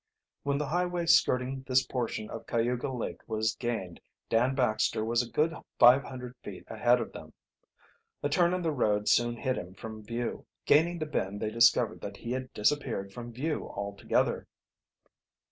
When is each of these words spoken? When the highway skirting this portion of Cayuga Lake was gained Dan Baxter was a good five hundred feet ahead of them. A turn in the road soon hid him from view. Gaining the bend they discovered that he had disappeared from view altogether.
When 0.41 0.57
the 0.57 0.65
highway 0.65 1.05
skirting 1.05 1.61
this 1.67 1.85
portion 1.85 2.27
of 2.31 2.47
Cayuga 2.47 2.91
Lake 2.91 3.21
was 3.27 3.53
gained 3.53 4.01
Dan 4.31 4.55
Baxter 4.55 5.05
was 5.05 5.21
a 5.21 5.29
good 5.29 5.53
five 5.77 6.03
hundred 6.03 6.35
feet 6.41 6.63
ahead 6.69 6.99
of 6.99 7.11
them. 7.13 7.33
A 8.23 8.27
turn 8.29 8.55
in 8.55 8.63
the 8.63 8.71
road 8.71 9.07
soon 9.07 9.37
hid 9.37 9.57
him 9.59 9.75
from 9.75 10.03
view. 10.03 10.47
Gaining 10.65 10.97
the 10.97 11.05
bend 11.05 11.39
they 11.39 11.51
discovered 11.51 12.01
that 12.01 12.17
he 12.17 12.31
had 12.31 12.51
disappeared 12.51 13.13
from 13.13 13.31
view 13.31 13.69
altogether. 13.69 14.47